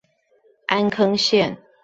[0.65, 1.59] 安坑線